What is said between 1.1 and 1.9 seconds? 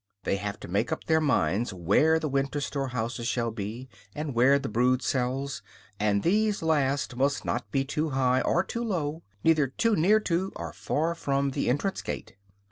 minds